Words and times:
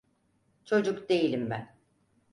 Çocuk 0.65 1.09
değilim 1.09 1.49
ben. 1.49 1.75